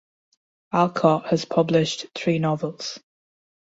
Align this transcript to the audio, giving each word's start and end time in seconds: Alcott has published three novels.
Alcott 0.73 1.27
has 1.27 1.45
published 1.45 2.07
three 2.15 2.39
novels. 2.39 2.97